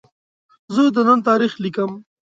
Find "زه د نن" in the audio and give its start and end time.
0.73-1.19